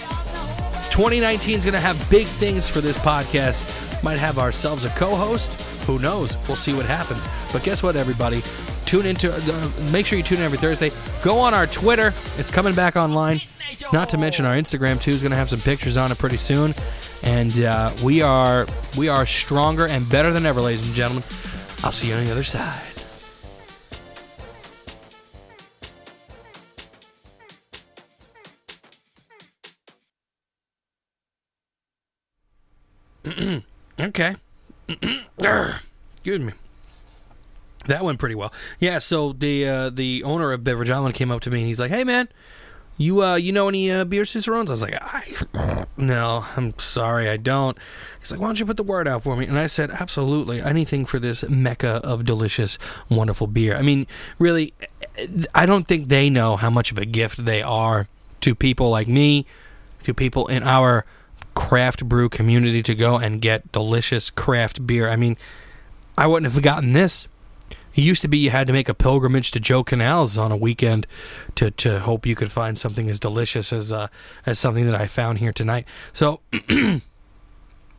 [0.90, 4.02] 2019 is going to have big things for this podcast.
[4.02, 5.71] Might have ourselves a co-host.
[5.86, 6.36] Who knows?
[6.46, 7.28] We'll see what happens.
[7.52, 8.42] But guess what, everybody?
[8.86, 9.32] Tune into.
[9.32, 10.90] Uh, make sure you tune in every Thursday.
[11.22, 12.12] Go on our Twitter.
[12.36, 13.40] It's coming back online.
[13.92, 16.36] Not to mention our Instagram too is going to have some pictures on it pretty
[16.36, 16.74] soon.
[17.22, 18.66] And uh, we are
[18.98, 21.22] we are stronger and better than ever, ladies and gentlemen.
[21.84, 22.88] I'll see you on the other side.
[34.00, 34.34] Okay.
[36.14, 36.52] Excuse me.
[37.86, 38.52] That went pretty well.
[38.78, 38.98] Yeah.
[38.98, 41.90] So the uh, the owner of Beverage Island came up to me and he's like,
[41.90, 42.28] "Hey, man,
[42.96, 47.28] you uh, you know any uh, beer cicerones?" I was like, I, "No, I'm sorry,
[47.28, 47.76] I don't."
[48.20, 50.60] He's like, "Why don't you put the word out for me?" And I said, "Absolutely,
[50.60, 52.78] anything for this mecca of delicious,
[53.08, 54.06] wonderful beer." I mean,
[54.38, 54.74] really,
[55.54, 58.06] I don't think they know how much of a gift they are
[58.42, 59.44] to people like me,
[60.04, 61.04] to people in our
[61.54, 65.08] craft brew community to go and get delicious craft beer.
[65.08, 65.36] I mean,
[66.16, 67.28] I wouldn't have gotten this.
[67.94, 70.56] It used to be you had to make a pilgrimage to Joe Canals on a
[70.56, 71.06] weekend
[71.56, 74.08] to, to hope you could find something as delicious as uh,
[74.46, 75.84] as something that I found here tonight.
[76.12, 76.40] So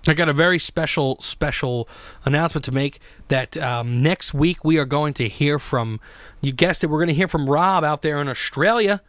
[0.08, 1.88] I got a very special special
[2.26, 6.00] announcement to make that um, next week we are going to hear from
[6.42, 9.02] you guessed it we're going to hear from Rob out there in Australia.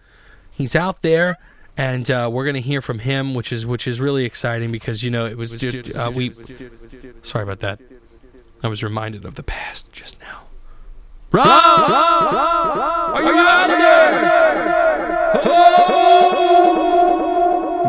[0.50, 1.38] He's out there
[1.76, 5.02] and uh, we're going to hear from him, which is which is really exciting because
[5.02, 6.32] you know it was uh, we.
[7.22, 7.80] Sorry about that.
[8.62, 10.44] I was reminded of the past just now.
[11.32, 11.46] Rob!
[11.46, 14.74] Are you out there?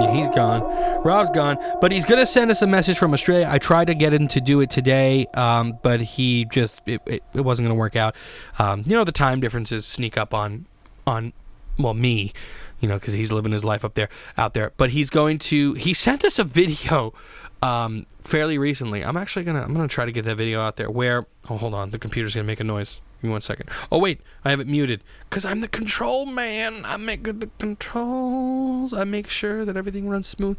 [0.01, 0.61] Yeah, he's gone.
[1.03, 3.47] Rob's gone, but he's gonna send us a message from Australia.
[3.49, 7.23] I tried to get him to do it today, um, but he just it, it,
[7.33, 8.15] it wasn't gonna work out.
[8.57, 10.65] Um, you know the time differences sneak up on
[11.05, 11.33] on
[11.77, 12.33] well me,
[12.79, 14.73] you know, because he's living his life up there out there.
[14.77, 15.73] But he's going to.
[15.73, 17.13] He sent us a video
[17.61, 19.03] um, fairly recently.
[19.03, 20.89] I'm actually gonna I'm gonna try to get that video out there.
[20.89, 22.99] Where oh hold on, the computer's gonna make a noise.
[23.21, 23.69] Give me one second.
[23.91, 26.85] Oh wait, I have it muted because I'm the control man.
[26.85, 28.93] I make the controls.
[28.93, 30.57] I make sure that everything runs smooth.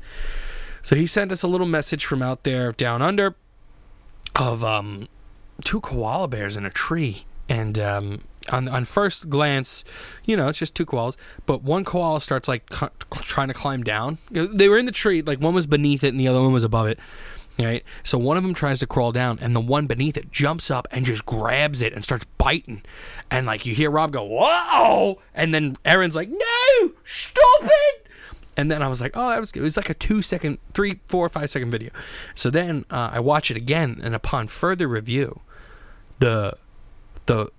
[0.82, 3.34] So he sent us a little message from out there down under
[4.34, 5.08] of um,
[5.64, 9.84] two koala bears in a tree, and um, on on first glance,
[10.24, 11.16] you know, it's just two koalas.
[11.46, 12.68] But one koala starts like
[13.10, 14.18] trying to climb down.
[14.30, 16.64] They were in the tree, like one was beneath it and the other one was
[16.64, 16.98] above it.
[17.58, 20.70] Right, so one of them tries to crawl down, and the one beneath it jumps
[20.70, 22.82] up and just grabs it and starts biting,
[23.30, 28.06] and like you hear Rob go, "Whoa!" and then Aaron's like, "No, stop it!"
[28.58, 30.58] And then I was like, "Oh, that was good." It was like a two second,
[30.74, 31.92] three, four, five second video.
[32.34, 35.40] So then uh, I watch it again, and upon further review,
[36.18, 36.58] the
[37.24, 37.50] the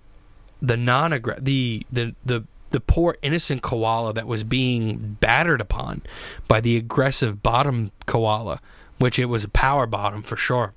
[0.62, 6.02] the non the the the the poor innocent koala that was being battered upon
[6.48, 8.60] by the aggressive bottom koala,
[8.98, 10.74] which it was a power bottom for sure.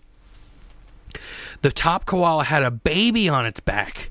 [1.62, 4.10] The top koala had a baby on its back.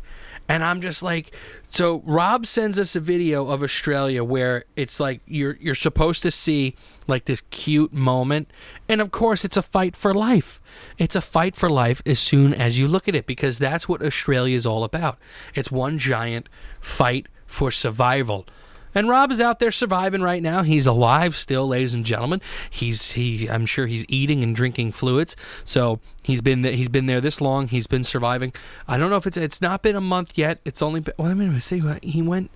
[0.50, 1.32] And I'm just like,
[1.70, 6.32] so Rob sends us a video of Australia where it's like you're you're supposed to
[6.32, 6.76] see
[7.08, 8.52] like this cute moment,
[8.90, 10.60] and of course it's a fight for life.
[10.98, 14.02] It's a fight for life as soon as you look at it because that's what
[14.02, 15.20] Australia is all about.
[15.54, 16.50] It's one giant
[16.82, 18.48] fight for survival.
[18.96, 20.64] And Rob is out there surviving right now.
[20.64, 22.42] He's alive still, ladies and gentlemen.
[22.70, 23.50] He's he.
[23.50, 25.36] I'm sure he's eating and drinking fluids.
[25.64, 27.68] So he's been th- he's been there this long.
[27.68, 28.54] He's been surviving.
[28.88, 30.60] I don't know if it's it's not been a month yet.
[30.66, 31.14] It's only been.
[31.18, 32.50] Well, I'm gonna say he went.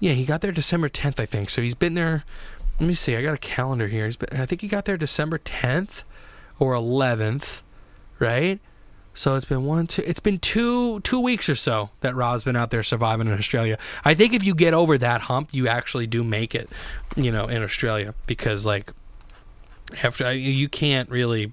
[0.00, 1.50] Yeah, he got there December 10th, I think.
[1.50, 2.24] So he's been there.
[2.78, 3.16] Let me see.
[3.16, 4.04] I got a calendar here.
[4.04, 6.02] He's been, I think he got there December 10th
[6.58, 7.62] or 11th,
[8.18, 8.60] right?
[9.14, 10.02] So it's been one, two.
[10.04, 13.78] It's been two two weeks or so that Rob's been out there surviving in Australia.
[14.04, 16.68] I think if you get over that hump, you actually do make it,
[17.16, 18.92] you know, in Australia because like
[20.02, 21.52] after you can't really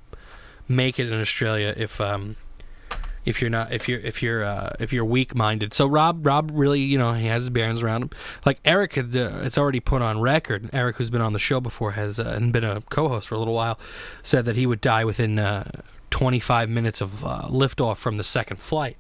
[0.67, 2.35] make it in Australia if um
[3.25, 5.73] if you're not if you're if you're uh, if you're weak minded.
[5.73, 8.09] So Rob Rob really you know he has his bearings around him.
[8.45, 10.69] Like Eric had uh, it's already put on record.
[10.73, 13.37] Eric who's been on the show before has uh, and been a co-host for a
[13.39, 13.77] little while
[14.23, 15.69] said that he would die within uh,
[16.21, 18.95] 25 minutes of uh, liftoff from the second flight,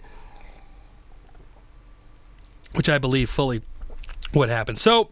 [2.71, 3.61] which I believe fully
[4.33, 4.79] what happened.
[4.79, 5.11] So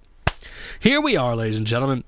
[0.79, 2.03] here we are, ladies and gentlemen.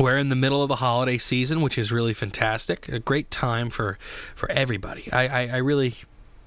[0.00, 2.88] We're in the middle of the holiday season, which is really fantastic.
[2.88, 4.00] A great time for
[4.34, 5.08] for everybody.
[5.12, 5.94] I, I, I really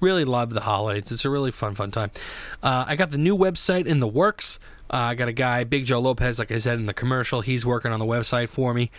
[0.00, 1.10] really love the holidays.
[1.10, 2.10] It's a really fun fun time.
[2.62, 4.58] Uh, I got the new website in the works.
[4.90, 7.40] Uh, I got a guy, Big Joe Lopez, like I said in the commercial.
[7.40, 8.90] He's working on the website for me.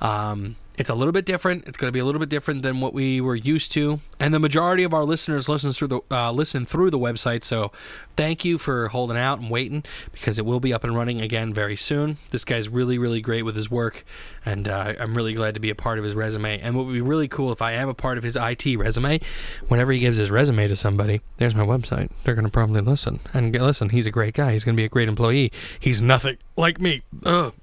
[0.00, 1.66] Um, it's a little bit different.
[1.66, 4.34] It's going to be a little bit different than what we were used to, and
[4.34, 7.44] the majority of our listeners listen through the uh, listen through the website.
[7.44, 7.72] So,
[8.16, 11.54] thank you for holding out and waiting because it will be up and running again
[11.54, 12.18] very soon.
[12.30, 14.04] This guy's really, really great with his work,
[14.44, 16.60] and uh, I'm really glad to be a part of his resume.
[16.60, 19.20] And what would be really cool if I am a part of his IT resume,
[19.68, 22.10] whenever he gives his resume to somebody, there's my website.
[22.24, 23.90] They're going to probably listen and listen.
[23.90, 24.52] He's a great guy.
[24.52, 25.52] He's going to be a great employee.
[25.80, 27.02] He's nothing like me.
[27.24, 27.54] Ugh.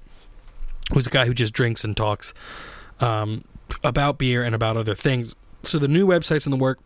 [0.92, 2.34] Who's a guy who just drinks and talks
[3.00, 3.44] um,
[3.82, 5.34] about beer and about other things.
[5.62, 6.78] So the new website's in the work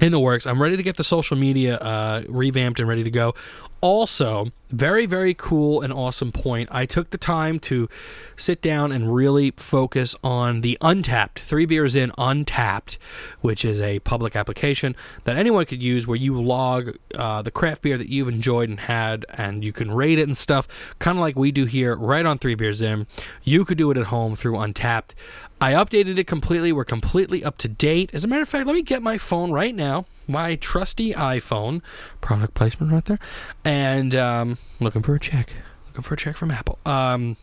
[0.00, 0.46] in the works.
[0.46, 3.34] I'm ready to get the social media uh, revamped and ready to go.
[3.82, 6.68] Also, very very cool and awesome point.
[6.72, 7.88] I took the time to
[8.36, 12.96] sit down and really focus on the Untappd Three Beers In Untappd,
[13.40, 17.82] which is a public application that anyone could use, where you log uh, the craft
[17.82, 20.68] beer that you've enjoyed and had, and you can rate it and stuff,
[21.00, 23.08] kind of like we do here, right on Three Beers In.
[23.42, 25.14] You could do it at home through Untappd.
[25.60, 26.72] I updated it completely.
[26.72, 28.10] We're completely up to date.
[28.12, 31.82] As a matter of fact, let me get my phone right now, my trusty iPhone,
[32.20, 33.18] product placement right there,
[33.64, 35.54] and um, looking for a check.
[35.88, 36.78] Looking for a check from Apple.
[36.86, 37.36] Um,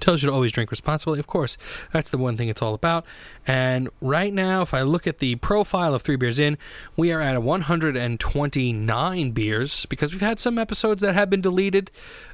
[0.00, 1.18] tells you to always drink responsibly.
[1.18, 1.58] Of course,
[1.92, 3.04] that's the one thing it's all about.
[3.46, 6.56] And right now, if I look at the profile of Three Beers In,
[6.96, 11.90] we are at a 129 beers because we've had some episodes that have been deleted.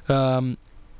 [0.07, 0.57] Um,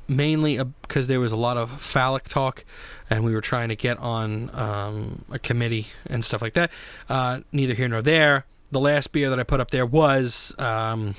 [0.08, 2.64] mainly because there was a lot of phallic talk
[3.10, 6.70] and we were trying to get on um, a committee and stuff like that.
[7.08, 8.46] Uh, neither here nor there.
[8.70, 11.14] The last beer that I put up there was um,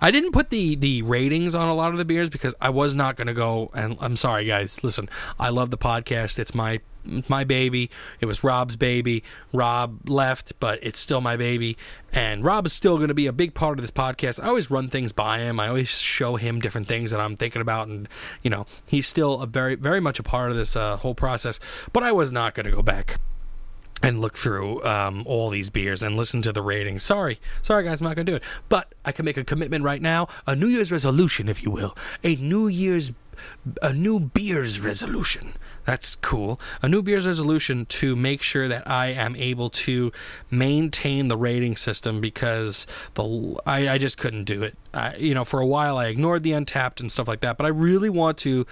[0.00, 2.96] I didn't put the the ratings on a lot of the beers because I was
[2.96, 5.08] not going to go and I'm sorry guys listen
[5.38, 6.38] I love the podcast.
[6.38, 6.80] It's my
[7.28, 7.90] my baby.
[8.20, 9.22] It was Rob's baby.
[9.52, 11.76] Rob left but it's still my baby.
[12.12, 14.42] And Rob is still going to be a big part of this podcast.
[14.42, 15.60] I always run things by him.
[15.60, 17.88] I always show him different things that I'm thinking about.
[17.88, 18.08] And
[18.42, 21.60] you know he's still a very very much a part of this uh, whole process.
[21.92, 23.18] But I was not going to go back
[24.02, 27.02] and look through um, all these beers and listen to the ratings.
[27.02, 28.42] Sorry, sorry guys, I'm not gonna do it.
[28.68, 31.96] But I can make a commitment right now, a New Year's resolution, if you will,
[32.22, 33.12] a New Year's,
[33.82, 35.54] a new beers resolution.
[35.88, 36.60] That's cool.
[36.82, 40.12] A new beers resolution to make sure that I am able to
[40.50, 44.76] maintain the rating system because the I, I just couldn't do it.
[44.92, 47.64] I, you know, for a while I ignored the Untappd and stuff like that, but
[47.64, 48.66] I really want to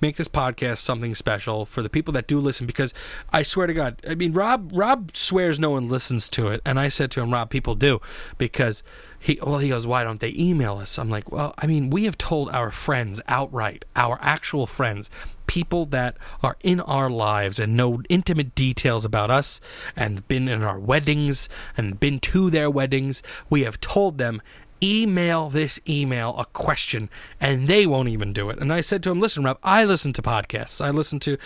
[0.00, 2.92] make this podcast something special for the people that do listen because
[3.32, 6.80] I swear to God, I mean Rob Rob swears no one listens to it, and
[6.80, 8.00] I said to him, Rob, people do
[8.36, 8.82] because
[9.16, 10.98] he well he goes, why don't they email us?
[10.98, 15.08] I'm like, well, I mean we have told our friends outright, our actual friends,
[15.48, 19.60] people that are in our lives and know intimate details about us
[19.96, 24.40] and been in our weddings and been to their weddings, we have told them
[24.80, 28.58] email this email a question and they won't even do it.
[28.58, 30.84] And I said to him, listen, Rob, I listen to podcasts.
[30.84, 31.36] I listen to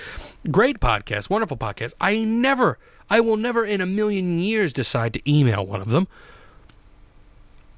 [0.50, 1.94] great podcasts, wonderful podcasts.
[2.00, 6.08] I never, I will never in a million years decide to email one of them.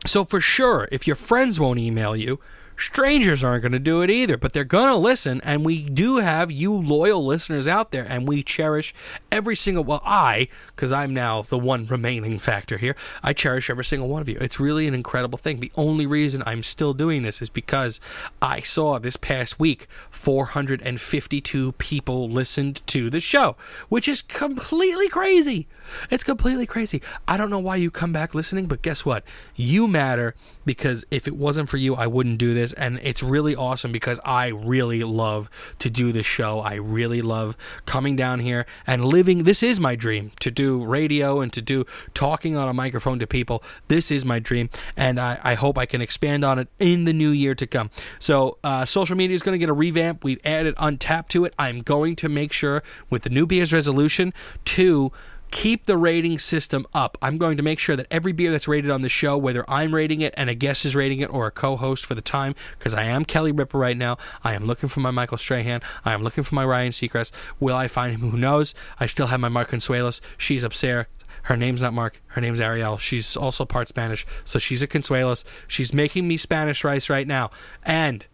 [0.06, 2.40] So for sure, if your friends won't email you,
[2.76, 5.40] strangers aren't going to do it either, but they're going to listen.
[5.42, 8.94] And we do have you loyal listeners out there, and we cherish
[9.30, 9.84] every single.
[9.84, 14.22] Well, I, because I'm now the one remaining factor here, I cherish every single one
[14.22, 14.38] of you.
[14.40, 15.60] It's really an incredible thing.
[15.60, 18.00] The only reason I'm still doing this is because
[18.40, 23.56] I saw this past week 452 people listened to the show,
[23.88, 25.66] which is completely crazy.
[26.10, 27.02] It's completely crazy.
[27.28, 29.24] I don't know why you come back listening, but guess what?
[29.54, 30.34] You matter
[30.64, 32.63] because if it wasn't for you, I wouldn't do this.
[32.72, 35.50] And it's really awesome because I really love
[35.80, 36.60] to do this show.
[36.60, 39.44] I really love coming down here and living.
[39.44, 43.26] This is my dream to do radio and to do talking on a microphone to
[43.26, 43.62] people.
[43.88, 44.70] This is my dream.
[44.96, 47.90] And I, I hope I can expand on it in the new year to come.
[48.18, 50.24] So, uh, social media is going to get a revamp.
[50.24, 51.54] We've added Untappd to it.
[51.58, 54.32] I'm going to make sure with the new beers resolution
[54.66, 55.12] to
[55.54, 57.16] keep the rating system up.
[57.22, 59.94] I'm going to make sure that every beer that's rated on the show, whether I'm
[59.94, 62.92] rating it and a guest is rating it or a co-host for the time, because
[62.92, 64.18] I am Kelly Ripa right now.
[64.42, 65.80] I am looking for my Michael Strahan.
[66.04, 67.30] I am looking for my Ryan Seacrest.
[67.60, 68.28] Will I find him?
[68.32, 68.74] Who knows?
[68.98, 70.20] I still have my Mark Consuelos.
[70.36, 71.06] She's upstairs.
[71.44, 72.20] Her name's not Mark.
[72.28, 72.98] Her name's Ariel.
[72.98, 75.44] She's also part Spanish, so she's a Consuelos.
[75.68, 77.52] She's making me Spanish rice right now,
[77.84, 78.26] and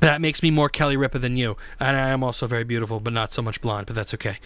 [0.00, 1.58] that makes me more Kelly Ripa than you.
[1.78, 3.86] And I am also very beautiful, but not so much blonde.
[3.86, 4.38] But that's okay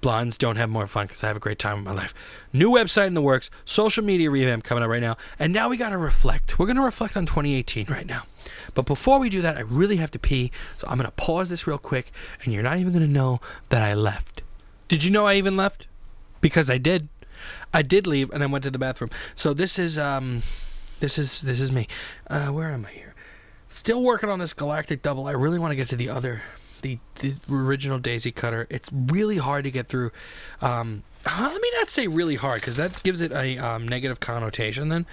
[0.00, 2.14] blondes don't have more fun because I have a great time in my life.
[2.52, 5.76] New website in the works, social media revamp coming up right now, and now we
[5.76, 6.58] got to reflect.
[6.58, 8.22] We're going to reflect on 2018 right now.
[8.74, 11.50] But before we do that, I really have to pee, so I'm going to pause
[11.50, 12.12] this real quick,
[12.44, 14.42] and you're not even going to know that I left.
[14.88, 15.86] Did you know I even left?
[16.40, 17.08] Because I did.
[17.72, 19.10] I did leave, and I went to the bathroom.
[19.34, 20.42] So this is um,
[21.00, 21.86] this is this is me.
[22.28, 23.14] Uh, where am I here?
[23.68, 25.26] Still working on this galactic double.
[25.26, 26.42] I really want to get to the other
[26.82, 28.66] the, the original Daisy Cutter.
[28.70, 30.10] It's really hard to get through.
[30.60, 34.20] Um, uh, let me not say really hard because that gives it a um, negative
[34.20, 34.88] connotation.
[34.88, 35.06] Then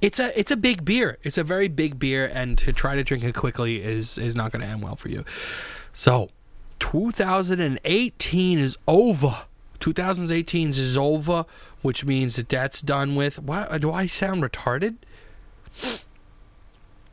[0.00, 1.18] it's a it's a big beer.
[1.22, 4.52] It's a very big beer, and to try to drink it quickly is is not
[4.52, 5.24] going to end well for you.
[5.94, 6.30] So,
[6.80, 9.42] 2018 is over.
[9.80, 11.44] 2018 is over,
[11.82, 13.38] which means that that's done with.
[13.38, 14.96] What do I sound retarded?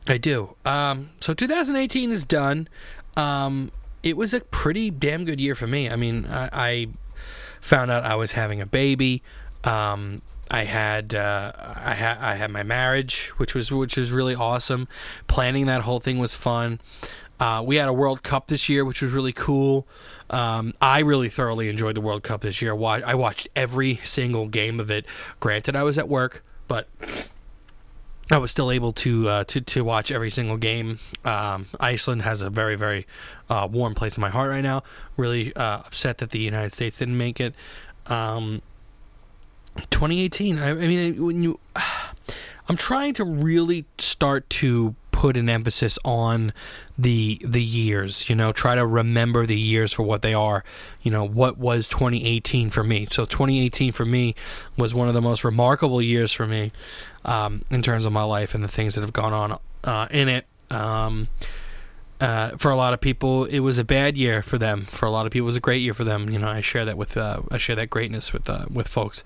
[0.06, 0.56] I do.
[0.64, 2.68] Um, so 2018 is done.
[3.16, 3.70] Um,
[4.02, 5.88] it was a pretty damn good year for me.
[5.88, 6.86] I mean, I, I
[7.60, 9.22] found out I was having a baby.
[9.64, 14.34] Um, I had uh, I had I had my marriage, which was which was really
[14.34, 14.88] awesome.
[15.28, 16.80] Planning that whole thing was fun.
[17.38, 19.86] Uh, we had a World Cup this year, which was really cool.
[20.28, 22.72] Um, I really thoroughly enjoyed the World Cup this year.
[22.72, 25.06] I watched every single game of it.
[25.38, 26.86] Granted, I was at work, but
[28.32, 30.98] I was still able to uh, to to watch every single game.
[31.24, 33.06] Um, Iceland has a very very
[33.48, 34.82] uh, warm place in my heart right now.
[35.16, 37.54] Really uh, upset that the United States didn't make it.
[38.06, 38.62] Um,
[39.90, 40.58] 2018.
[40.58, 41.58] I, I mean, when you,
[42.68, 46.52] I'm trying to really start to put an emphasis on
[47.02, 50.64] the the years you know try to remember the years for what they are
[51.02, 54.34] you know what was 2018 for me so 2018 for me
[54.76, 56.72] was one of the most remarkable years for me
[57.24, 60.28] um, in terms of my life and the things that have gone on uh, in
[60.28, 61.28] it um,
[62.20, 64.84] uh, for a lot of people, it was a bad year for them.
[64.84, 66.28] For a lot of people, it was a great year for them.
[66.28, 69.24] You know, I share that with uh, I share that greatness with uh, with folks.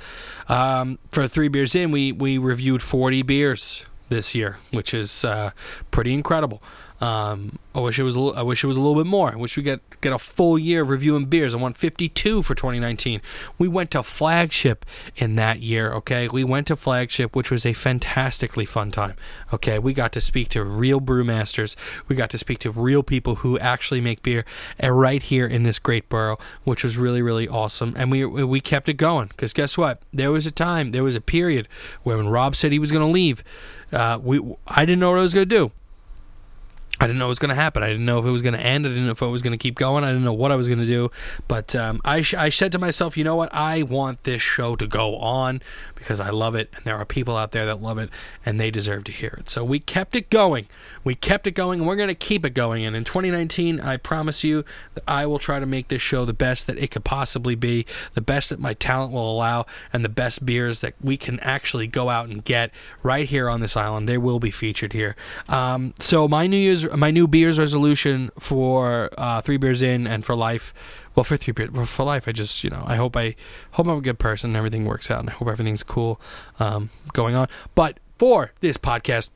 [0.49, 5.51] Um, for three beers in, we we reviewed forty beers this year, which is uh,
[5.91, 6.62] pretty incredible.
[7.05, 8.16] Um, I wish it was.
[8.16, 9.30] A little, I wish it was a little bit more.
[9.30, 11.55] I wish we get get a full year of reviewing beers.
[11.55, 13.20] I want 52 for 2019.
[13.59, 15.92] We went to flagship in that year.
[15.92, 19.16] Okay, we went to flagship, which was a fantastically fun time.
[19.52, 21.76] Okay, we got to speak to real brewmasters.
[22.09, 24.46] We got to speak to real people who actually make beer
[24.82, 27.92] uh, right here in this great borough, which was really really awesome.
[27.98, 30.00] And we we kept it going because guess what?
[30.11, 31.68] There was a time, there was a period
[32.02, 33.44] when Rob said he was going to leave,
[33.92, 35.72] uh, we I didn't know what I was going to do.
[37.01, 37.82] I didn't know what was going to happen.
[37.82, 38.86] I didn't know if it was going to end.
[38.86, 40.05] I didn't know if it was going to keep going.
[40.05, 41.11] I didn't know what I was going to do.
[41.49, 43.53] But um, I, sh- I said to myself, you know what?
[43.53, 45.61] I want this show to go on
[45.97, 46.70] because I love it.
[46.76, 48.11] And there are people out there that love it
[48.47, 49.51] and they deserve to hear it.
[49.51, 50.68] So we kept it going.
[51.03, 52.86] We kept it going and we're going to keep it going.
[52.86, 54.64] And in 2019, I promise you
[54.95, 57.86] that I will try to make this show the best that it could possibly be,
[58.14, 61.88] the best that my talent will allow, and the best beers that we can actually
[61.88, 62.70] go out and get
[63.03, 64.09] right here on this island.
[64.09, 65.16] They will be featured here.
[65.49, 70.24] Um, so my New Year's my new beers resolution for uh, three beers in and
[70.24, 70.74] for life.
[71.14, 73.37] Well, for three beers well, for life, I just you know I hope I
[73.72, 76.20] hope I'm a good person and everything works out and I hope everything's cool
[76.59, 77.49] um, going on.
[77.74, 79.28] But for this podcast.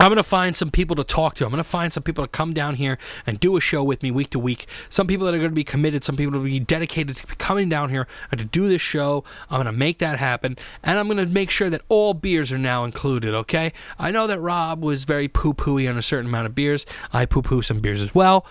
[0.00, 1.44] I'm going to find some people to talk to.
[1.44, 4.02] I'm going to find some people to come down here and do a show with
[4.02, 4.66] me week to week.
[4.88, 7.68] Some people that are going to be committed, some people to be dedicated to coming
[7.68, 9.22] down here and to do this show.
[9.50, 10.56] I'm going to make that happen.
[10.82, 13.72] And I'm going to make sure that all beers are now included, okay?
[13.98, 16.84] I know that Rob was very poo pooey on a certain amount of beers.
[17.12, 18.44] I poo poo some beers as well.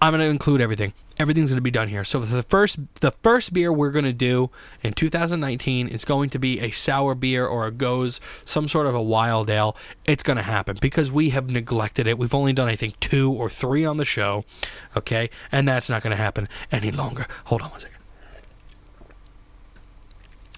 [0.00, 0.94] I'm going to include everything.
[1.18, 2.04] Everything's going to be done here.
[2.04, 4.50] So the first the first beer we're going to do
[4.82, 8.94] in 2019 is going to be a sour beer or a gose, some sort of
[8.94, 9.76] a wild ale.
[10.04, 12.18] It's going to happen because we have neglected it.
[12.18, 14.44] We've only done I think 2 or 3 on the show,
[14.96, 15.28] okay?
[15.50, 17.26] And that's not going to happen any longer.
[17.46, 17.96] Hold on one second.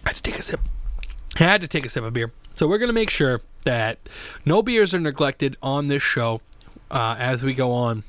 [0.04, 0.61] I had to take a sip.
[1.36, 2.32] I had to take a sip of beer.
[2.54, 3.98] So we're going to make sure that
[4.44, 6.42] no beers are neglected on this show
[6.90, 8.04] uh, as we go on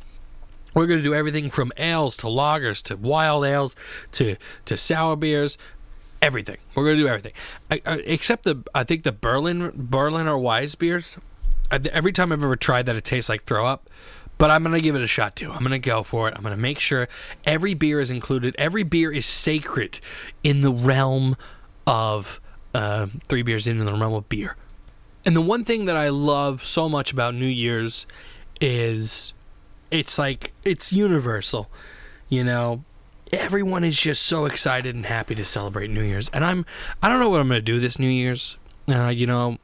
[0.73, 3.75] we're going to do everything from ales to lagers to wild ales
[4.13, 5.57] to to sour beers,
[6.21, 6.57] everything.
[6.75, 7.33] We're going to do everything,
[7.69, 11.17] I, I, except the I think the Berlin Berliner Weisse beers.
[11.69, 13.89] I, every time I've ever tried that, it tastes like throw up.
[14.37, 15.51] But I'm going to give it a shot too.
[15.51, 16.33] I'm going to go for it.
[16.35, 17.07] I'm going to make sure
[17.45, 18.55] every beer is included.
[18.57, 19.99] Every beer is sacred
[20.43, 21.37] in the realm
[21.85, 22.41] of
[22.73, 24.55] uh, three beers in, in the realm of beer.
[25.25, 28.07] And the one thing that I love so much about New Year's
[28.59, 29.33] is
[29.91, 31.69] it's like it's universal
[32.31, 32.83] you know?
[33.31, 36.27] Everyone is just so excited and happy to celebrate new year's.
[36.29, 36.65] And i'm
[37.03, 38.57] i don't know what i'm going to do this new year's.
[38.89, 39.59] Uh, you know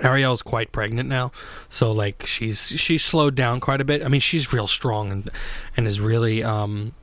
[0.00, 1.32] ariel's quite pregnant now
[1.68, 4.02] so like she's she's slowed down quite a bit.
[4.04, 5.30] I mean she's real strong and
[5.76, 6.94] and is really um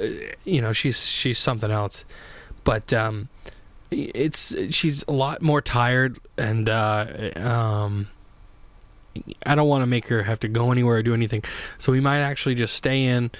[0.00, 0.06] uh,
[0.44, 2.04] you know she's she's something else.
[2.64, 3.28] But um
[3.90, 8.08] it's she's a lot more tired and uh um
[9.44, 11.42] I don't want to make her have to go anywhere or do anything.
[11.78, 13.30] So we might actually just stay in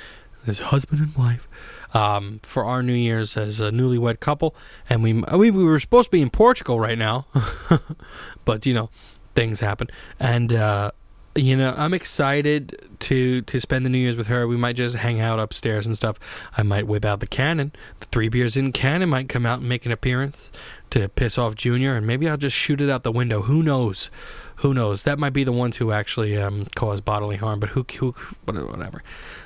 [0.46, 1.48] as husband and wife
[1.94, 4.54] um, for our New Year's as a newlywed couple.
[4.88, 7.26] And we we, we were supposed to be in Portugal right now,
[8.44, 8.90] but you know
[9.34, 9.88] things happen.
[10.20, 10.92] And uh,
[11.34, 14.46] you know I'm excited to to spend the New Year's with her.
[14.46, 16.18] We might just hang out upstairs and stuff.
[16.56, 17.72] I might whip out the cannon.
[18.00, 20.50] The three beers in cannon might come out and make an appearance
[20.90, 23.42] to piss off Junior, and maybe I'll just shoot it out the window.
[23.42, 24.10] Who knows?
[24.56, 25.02] Who knows?
[25.02, 29.02] That might be the ones who actually um, cause bodily harm, but who, who whatever.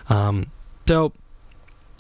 [0.09, 0.51] Um,
[0.87, 1.13] so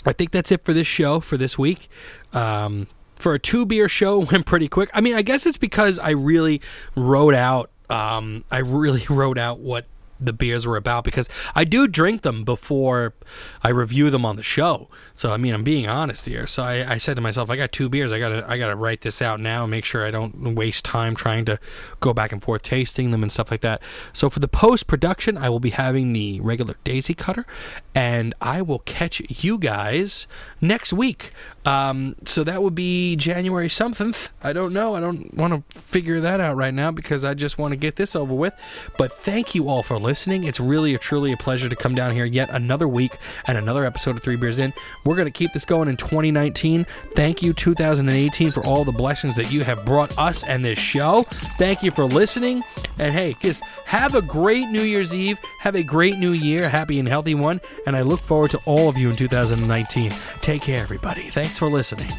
[0.04, 1.88] I think that's it for this show for this week.
[2.32, 2.86] Um,
[3.16, 4.90] for a two beer show, went pretty quick.
[4.94, 6.60] I mean, I guess it's because I really
[6.96, 7.70] wrote out.
[7.88, 9.86] Um, I really wrote out what
[10.20, 13.14] the beers were about because I do drink them before
[13.62, 14.88] I review them on the show.
[15.14, 16.46] So I mean, I'm being honest here.
[16.46, 18.12] So I, I said to myself, I got two beers.
[18.12, 21.14] I gotta I gotta write this out now and make sure I don't waste time
[21.14, 21.58] trying to
[22.00, 23.82] go back and forth tasting them and stuff like that.
[24.12, 27.46] So for the post production, I will be having the regular Daisy Cutter,
[27.94, 30.26] and I will catch you guys
[30.60, 31.32] next week.
[31.64, 34.14] Um, so that would be January something.
[34.42, 34.94] I don't know.
[34.94, 37.96] I don't want to figure that out right now because I just want to get
[37.96, 38.54] this over with.
[38.96, 40.09] But thank you all for listening.
[40.44, 43.84] It's really, a, truly a pleasure to come down here yet another week and another
[43.84, 44.72] episode of Three Beers In.
[45.04, 46.86] We're going to keep this going in 2019.
[47.14, 51.22] Thank you, 2018, for all the blessings that you have brought us and this show.
[51.58, 52.62] Thank you for listening.
[52.98, 55.38] And hey, just have a great New Year's Eve.
[55.60, 57.60] Have a great new year, happy and healthy one.
[57.86, 60.10] And I look forward to all of you in 2019.
[60.40, 61.30] Take care, everybody.
[61.30, 62.10] Thanks for listening.